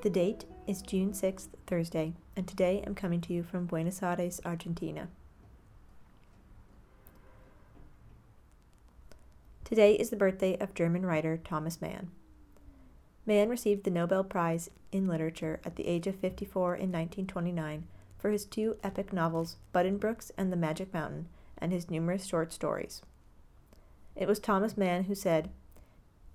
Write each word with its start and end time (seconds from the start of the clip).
The 0.00 0.10
date 0.10 0.44
is 0.68 0.80
June 0.80 1.10
6th, 1.10 1.48
Thursday, 1.66 2.14
and 2.36 2.46
today 2.46 2.84
I'm 2.86 2.94
coming 2.94 3.20
to 3.22 3.32
you 3.32 3.42
from 3.42 3.66
Buenos 3.66 4.00
Aires, 4.00 4.40
Argentina. 4.44 5.08
Today 9.64 9.94
is 9.94 10.10
the 10.10 10.16
birthday 10.16 10.56
of 10.58 10.72
German 10.72 11.04
writer 11.04 11.36
Thomas 11.36 11.80
Mann. 11.80 12.12
Mann 13.26 13.48
received 13.48 13.82
the 13.82 13.90
Nobel 13.90 14.22
Prize 14.22 14.70
in 14.92 15.08
Literature 15.08 15.58
at 15.64 15.74
the 15.74 15.88
age 15.88 16.06
of 16.06 16.14
54 16.14 16.76
in 16.76 16.92
1929 16.92 17.88
for 18.18 18.30
his 18.30 18.44
two 18.44 18.76
epic 18.84 19.12
novels, 19.12 19.56
Buddenbrooks 19.74 20.30
and 20.38 20.52
The 20.52 20.56
Magic 20.56 20.94
Mountain, 20.94 21.26
and 21.58 21.72
his 21.72 21.90
numerous 21.90 22.24
short 22.24 22.52
stories. 22.52 23.02
It 24.14 24.28
was 24.28 24.38
Thomas 24.38 24.76
Mann 24.76 25.04
who 25.04 25.16
said, 25.16 25.50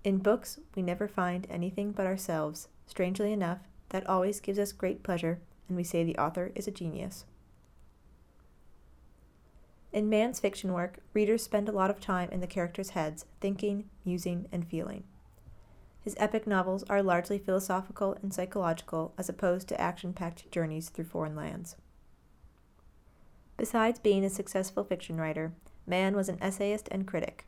In 0.04 0.18
books 0.18 0.59
we 0.76 0.82
never 0.82 1.07
find 1.07 1.48
anything 1.49 1.93
but 1.93 2.05
ourselves. 2.05 2.68
Strangely 2.93 3.33
enough, 3.33 3.57
that 3.89 4.05
always 4.05 4.39
gives 4.39 4.59
us 4.59 4.71
great 4.71 5.01
pleasure, 5.01 5.39
and 5.67 5.75
we 5.75 5.84
say 5.84 6.03
the 6.03 6.15
author 6.20 6.51
is 6.53 6.67
a 6.67 6.71
genius. 6.71 7.25
In 9.91 10.11
Mann's 10.11 10.39
fiction 10.39 10.73
work, 10.73 10.99
readers 11.11 11.41
spend 11.41 11.67
a 11.67 11.71
lot 11.71 11.89
of 11.89 11.99
time 11.99 12.29
in 12.29 12.39
the 12.39 12.45
characters' 12.45 12.91
heads, 12.91 13.25
thinking, 13.41 13.89
musing, 14.05 14.48
and 14.51 14.67
feeling. 14.67 15.05
His 16.01 16.13
epic 16.20 16.45
novels 16.45 16.84
are 16.84 17.01
largely 17.01 17.39
philosophical 17.39 18.15
and 18.21 18.31
psychological, 18.31 19.15
as 19.17 19.27
opposed 19.27 19.67
to 19.70 19.81
action 19.81 20.13
packed 20.13 20.51
journeys 20.51 20.90
through 20.90 21.05
foreign 21.05 21.35
lands. 21.35 21.75
Besides 23.57 23.98
being 23.98 24.23
a 24.23 24.29
successful 24.29 24.84
fiction 24.84 25.20
writer, 25.20 25.53
Mann 25.87 26.15
was 26.15 26.29
an 26.29 26.37
essayist 26.40 26.90
and 26.91 27.07
critic. 27.07 27.48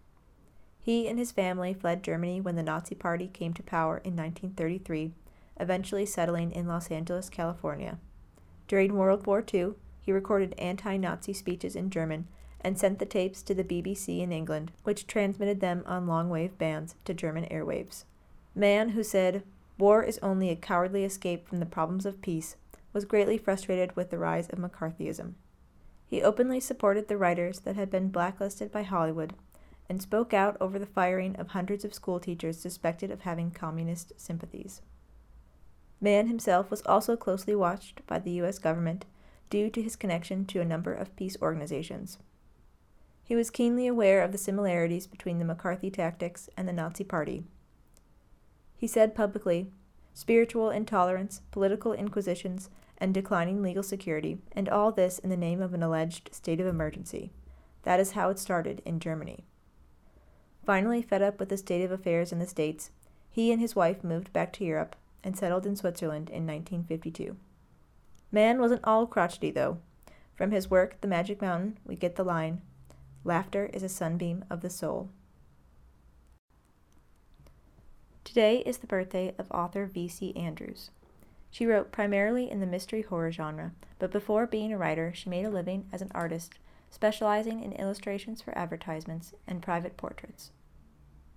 He 0.82 1.08
and 1.08 1.20
his 1.20 1.32
family 1.32 1.76
fled 1.76 2.02
Germany 2.02 2.42
when 2.42 2.56
the 2.56 2.64
Nazi 2.64 2.96
Party 2.96 3.28
came 3.28 3.54
to 3.54 3.62
power 3.62 3.98
in 3.98 4.16
1933, 4.16 5.14
eventually 5.60 6.06
settling 6.06 6.52
in 6.52 6.68
Los 6.68 6.90
Angeles, 6.90 7.30
California. 7.30 7.98
During 8.68 8.96
World 8.96 9.26
War 9.26 9.44
II, 9.54 9.74
he 10.02 10.12
recorded 10.12 10.54
anti 10.58 10.98
Nazi 10.98 11.34
speeches 11.34 11.76
in 11.76 11.90
German 11.90 12.28
and 12.62 12.78
sent 12.80 13.00
the 13.00 13.06
tapes 13.06 13.44
to 13.44 13.54
the 13.54 13.64
BBC 13.64 14.22
in 14.22 14.32
England, 14.32 14.72
which 14.84 15.08
transmitted 15.08 15.60
them 15.60 15.84
on 15.86 16.08
long 16.08 16.30
wave 16.30 16.58
bands 16.58 16.96
to 17.06 17.14
German 17.14 17.46
airwaves. 17.46 18.06
Mann, 18.56 18.90
who 18.90 19.04
said, 19.04 19.44
War 19.78 20.02
is 20.02 20.20
only 20.24 20.50
a 20.50 20.56
cowardly 20.56 21.04
escape 21.04 21.48
from 21.48 21.60
the 21.60 21.66
problems 21.66 22.06
of 22.06 22.22
peace, 22.22 22.56
was 22.94 23.06
greatly 23.06 23.38
frustrated 23.38 23.96
with 23.96 24.10
the 24.10 24.18
rise 24.18 24.48
of 24.50 24.58
McCarthyism. 24.58 25.34
He 26.08 26.22
openly 26.22 26.60
supported 26.60 27.08
the 27.08 27.18
writers 27.18 27.60
that 27.60 27.76
had 27.76 27.90
been 27.90 28.10
blacklisted 28.10 28.72
by 28.72 28.84
Hollywood 28.84 29.34
and 29.90 30.02
spoke 30.02 30.34
out 30.34 30.58
over 30.60 30.80
the 30.80 30.86
firing 30.86 31.36
of 31.36 31.50
hundreds 31.50 31.84
of 31.84 31.94
schoolteachers 31.94 32.58
suspected 32.58 33.12
of 33.12 33.22
having 33.22 33.52
communist 33.52 34.14
sympathies. 34.18 34.82
Mann 36.06 36.28
himself 36.28 36.70
was 36.70 36.84
also 36.84 37.18
closely 37.18 37.56
watched 37.56 38.06
by 38.06 38.20
the 38.20 38.30
U.S. 38.34 38.60
government 38.60 39.06
due 39.50 39.72
to 39.72 39.82
his 39.82 39.96
connection 39.96 40.46
to 40.46 40.62
a 40.62 40.66
number 40.66 40.94
of 40.94 41.16
peace 41.16 41.36
organizations. 41.42 42.20
He 43.24 43.36
was 43.36 43.50
keenly 43.50 43.88
aware 43.88 44.22
of 44.22 44.32
the 44.32 44.38
similarities 44.38 45.08
between 45.08 45.40
the 45.40 45.46
McCarthy 45.46 45.90
tactics 45.90 46.48
and 46.56 46.68
the 46.68 46.74
Nazi 46.74 47.04
Party. 47.04 47.44
He 48.78 48.86
said 48.86 49.16
publicly, 49.16 49.72
spiritual 50.14 50.70
intolerance, 50.70 51.42
political 51.50 51.92
inquisitions, 51.92 52.70
and 53.00 53.12
declining 53.12 53.64
legal 53.64 53.82
security, 53.82 54.38
and 54.52 54.70
all 54.70 54.92
this 54.92 55.18
in 55.18 55.32
the 55.32 55.36
name 55.36 55.60
of 55.60 55.74
an 55.74 55.82
alleged 55.82 56.30
state 56.32 56.62
of 56.62 56.68
emergency. 56.68 57.32
That 57.82 58.00
is 58.00 58.12
how 58.12 58.30
it 58.30 58.38
started 58.38 58.84
in 58.86 59.00
Germany. 59.00 59.44
Finally, 60.68 61.02
fed 61.02 61.24
up 61.24 61.40
with 61.40 61.50
the 61.50 61.58
state 61.58 61.84
of 61.84 61.92
affairs 61.92 62.32
in 62.32 62.38
the 62.38 62.46
States, 62.46 62.92
he 63.32 63.52
and 63.52 63.60
his 63.60 63.76
wife 63.76 64.04
moved 64.04 64.32
back 64.32 64.54
to 64.54 64.64
Europe 64.64 64.96
and 65.26 65.36
settled 65.36 65.66
in 65.66 65.76
Switzerland 65.76 66.30
in 66.30 66.48
1952. 66.48 67.36
Mann 68.32 68.60
wasn't 68.60 68.86
all 68.86 69.08
crotchety, 69.08 69.52
though. 69.52 69.80
From 70.36 70.52
his 70.52 70.70
work, 70.70 71.02
The 71.02 71.08
Magic 71.08 71.42
Mountain, 71.42 71.80
we 71.84 71.96
get 71.96 72.16
the 72.16 72.24
line 72.24 72.62
Laughter 73.24 73.72
is 73.74 73.82
a 73.82 73.90
sunbeam 73.90 74.46
of 74.52 74.62
the 74.62 74.70
soul. 74.70 75.10
Today 78.24 78.60
is 78.66 78.78
the 78.78 78.88
birthday 78.88 79.34
of 79.40 79.50
author 79.50 79.88
V.C. 79.88 80.36
Andrews. 80.36 80.92
She 81.50 81.66
wrote 81.66 81.92
primarily 81.92 82.52
in 82.52 82.60
the 82.60 82.68
mystery 82.68 83.02
horror 83.02 83.32
genre, 83.32 83.72
but 83.98 84.12
before 84.12 84.46
being 84.46 84.72
a 84.72 84.78
writer, 84.78 85.12
she 85.16 85.30
made 85.30 85.46
a 85.46 85.50
living 85.50 85.88
as 85.92 86.04
an 86.04 86.12
artist, 86.14 86.60
specializing 86.92 87.64
in 87.64 87.72
illustrations 87.74 88.42
for 88.42 88.56
advertisements 88.58 89.34
and 89.48 89.62
private 89.62 89.98
portraits. 89.98 90.52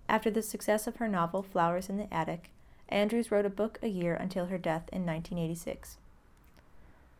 After 0.08 0.30
the 0.30 0.42
success 0.42 0.86
of 0.86 0.96
her 0.96 1.08
novel 1.08 1.42
Flowers 1.42 1.88
in 1.88 1.96
the 1.96 2.12
Attic, 2.12 2.50
Andrews 2.88 3.30
wrote 3.30 3.44
a 3.44 3.50
book 3.50 3.78
a 3.82 3.88
year 3.88 4.14
until 4.14 4.46
her 4.46 4.58
death 4.58 4.88
in 4.92 5.04
1986. 5.04 5.98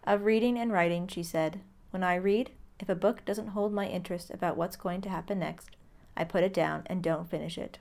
Of 0.04 0.24
reading 0.24 0.58
and 0.58 0.72
writing, 0.72 1.06
she 1.06 1.22
said, 1.22 1.60
When 1.90 2.02
I 2.02 2.14
read, 2.14 2.50
if 2.80 2.88
a 2.88 2.94
book 2.94 3.24
doesn't 3.24 3.48
hold 3.48 3.72
my 3.72 3.86
interest 3.86 4.30
about 4.30 4.56
what's 4.56 4.76
going 4.76 5.02
to 5.02 5.10
happen 5.10 5.40
next, 5.40 5.76
I 6.16 6.24
put 6.24 6.42
it 6.42 6.54
down 6.54 6.84
and 6.86 7.02
don't 7.02 7.30
finish 7.30 7.58
it. 7.58 7.78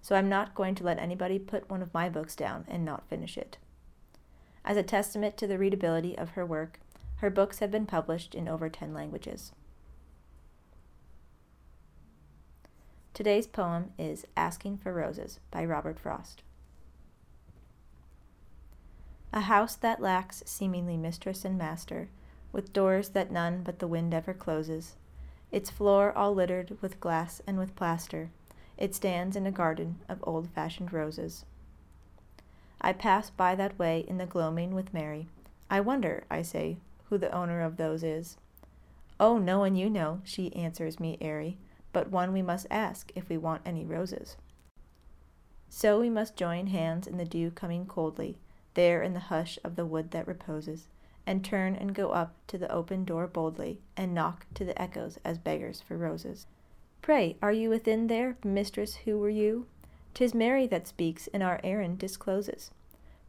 So 0.00 0.16
I'm 0.16 0.28
not 0.28 0.54
going 0.54 0.74
to 0.76 0.84
let 0.84 0.98
anybody 0.98 1.38
put 1.38 1.68
one 1.68 1.82
of 1.82 1.92
my 1.92 2.08
books 2.08 2.34
down 2.34 2.64
and 2.68 2.84
not 2.84 3.08
finish 3.08 3.36
it. 3.36 3.58
As 4.64 4.76
a 4.76 4.82
testament 4.82 5.36
to 5.36 5.46
the 5.46 5.58
readability 5.58 6.16
of 6.16 6.30
her 6.30 6.46
work, 6.46 6.80
her 7.16 7.30
books 7.30 7.58
have 7.58 7.70
been 7.70 7.86
published 7.86 8.34
in 8.34 8.48
over 8.48 8.70
10 8.70 8.94
languages. 8.94 9.52
Today's 13.12 13.46
poem 13.46 13.92
is 13.98 14.26
Asking 14.36 14.78
for 14.78 14.94
Roses 14.94 15.40
by 15.50 15.64
Robert 15.64 15.98
Frost. 15.98 16.42
A 19.32 19.40
house 19.42 19.76
that 19.76 20.00
lacks 20.00 20.42
seemingly 20.44 20.96
mistress 20.96 21.44
and 21.44 21.56
master, 21.56 22.08
with 22.52 22.72
doors 22.72 23.10
that 23.10 23.30
none 23.30 23.62
but 23.62 23.78
the 23.78 23.86
wind 23.86 24.12
ever 24.12 24.34
closes, 24.34 24.96
its 25.52 25.70
floor 25.70 26.12
all 26.16 26.34
littered 26.34 26.76
with 26.80 27.00
glass 27.00 27.40
and 27.46 27.58
with 27.58 27.76
plaster, 27.76 28.30
it 28.76 28.94
stands 28.94 29.36
in 29.36 29.46
a 29.46 29.52
garden 29.52 30.00
of 30.08 30.18
old 30.22 30.48
fashioned 30.50 30.92
roses. 30.92 31.44
I 32.80 32.92
pass 32.92 33.30
by 33.30 33.54
that 33.56 33.78
way 33.78 34.04
in 34.08 34.18
the 34.18 34.26
gloaming 34.26 34.74
with 34.74 34.94
Mary. 34.94 35.28
I 35.68 35.80
wonder, 35.80 36.24
I 36.30 36.42
say, 36.42 36.78
who 37.08 37.18
the 37.18 37.32
owner 37.32 37.60
of 37.60 37.76
those 37.76 38.02
is. 38.02 38.36
Oh, 39.18 39.38
no 39.38 39.58
one 39.58 39.76
you 39.76 39.90
know, 39.90 40.22
she 40.24 40.54
answers 40.56 40.98
me 40.98 41.18
airy, 41.20 41.58
but 41.92 42.10
one 42.10 42.32
we 42.32 42.42
must 42.42 42.66
ask 42.70 43.12
if 43.14 43.28
we 43.28 43.36
want 43.36 43.62
any 43.66 43.84
roses. 43.84 44.36
So 45.68 46.00
we 46.00 46.10
must 46.10 46.36
join 46.36 46.68
hands 46.68 47.06
in 47.06 47.18
the 47.18 47.24
dew 47.24 47.50
coming 47.50 47.86
coldly, 47.86 48.38
there 48.74 49.02
in 49.02 49.14
the 49.14 49.20
hush 49.20 49.58
of 49.64 49.76
the 49.76 49.86
wood 49.86 50.10
that 50.12 50.26
reposes, 50.26 50.88
and 51.26 51.44
turn 51.44 51.74
and 51.74 51.94
go 51.94 52.10
up 52.10 52.34
to 52.46 52.58
the 52.58 52.70
open 52.72 53.04
door 53.04 53.26
boldly, 53.26 53.80
and 53.96 54.14
knock 54.14 54.46
to 54.54 54.64
the 54.64 54.80
echoes 54.80 55.18
as 55.24 55.38
beggars 55.38 55.80
for 55.80 55.96
roses. 55.96 56.46
Pray, 57.02 57.36
are 57.42 57.52
you 57.52 57.68
within 57.68 58.06
there, 58.06 58.36
mistress, 58.44 58.96
who 58.96 59.18
were 59.18 59.30
you? 59.30 59.66
'Tis 60.12 60.34
Mary 60.34 60.66
that 60.66 60.86
speaks, 60.86 61.28
and 61.28 61.42
our 61.42 61.60
errand 61.62 61.98
discloses. 61.98 62.70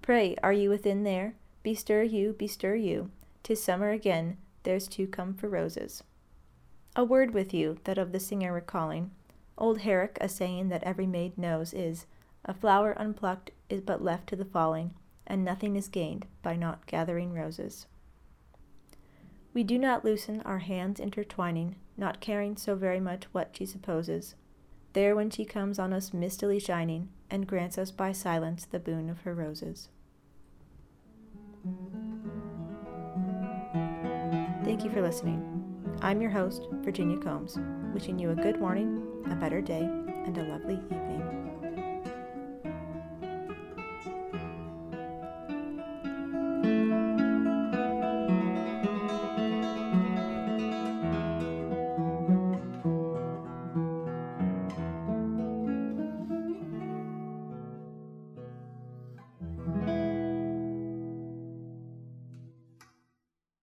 Pray, 0.02 0.36
are 0.44 0.54
you 0.54 0.70
within 0.70 1.04
there? 1.04 1.36
Bestir 1.64 2.04
you, 2.04 2.34
bestir 2.34 2.76
you. 2.76 3.12
'Tis 3.44 3.64
summer 3.64 3.92
again, 3.92 4.38
there's 4.64 4.88
two 4.88 5.08
come 5.08 5.34
for 5.34 5.48
roses. 5.48 6.04
A 6.96 7.04
word 7.04 7.32
with 7.32 7.54
you, 7.54 7.78
that 7.84 7.98
of 7.98 8.12
the 8.12 8.20
singer 8.20 8.52
recalling. 8.52 9.12
Old 9.58 9.80
Herrick, 9.80 10.18
a 10.20 10.28
saying 10.28 10.70
that 10.70 10.84
every 10.84 11.08
maid 11.08 11.38
knows, 11.38 11.74
is, 11.74 12.06
A 12.44 12.54
flower 12.54 12.94
unplucked 13.00 13.52
is 13.70 13.82
but 13.82 14.04
left 14.04 14.28
to 14.28 14.36
the 14.36 14.46
falling, 14.46 14.94
and 15.32 15.46
nothing 15.46 15.78
is 15.78 15.88
gained 15.88 16.26
by 16.44 16.58
not 16.58 16.86
gathering 16.86 17.32
roses. 17.32 17.88
We 19.54 19.64
do 19.64 19.78
not 19.78 20.04
loosen 20.04 20.42
our 20.42 20.60
hands 20.60 21.00
intertwining, 21.00 21.78
not 21.96 22.20
caring 22.20 22.58
so 22.58 22.76
very 22.76 23.00
much 23.00 23.24
what 23.32 23.56
she 23.56 23.66
supposes, 23.66 24.36
there 24.92 25.16
when 25.16 25.30
she 25.30 25.46
comes 25.46 25.80
on 25.80 25.94
us 25.94 26.14
mistily 26.14 26.60
shining, 26.60 27.08
and 27.30 27.48
grants 27.48 27.78
us 27.78 27.92
by 27.92 28.12
silence 28.12 28.66
the 28.66 28.78
boon 28.78 29.10
of 29.10 29.22
her 29.22 29.34
roses. 29.34 29.88
Thank 34.66 34.84
you 34.84 34.92
for 34.92 35.02
listening. 35.02 35.48
I'm 36.02 36.22
your 36.22 36.32
host, 36.32 36.68
Virginia 36.82 37.18
Combs, 37.18 37.58
wishing 37.94 38.20
you 38.20 38.32
a 38.32 38.36
good 38.36 38.60
morning, 38.60 39.02
a 39.32 39.36
better 39.36 39.62
day, 39.62 39.84
and 40.26 40.38
a 40.38 40.44
lovely 40.44 40.76
evening. 40.76 41.41